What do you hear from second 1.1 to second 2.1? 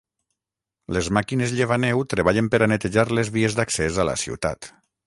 màquines llevaneu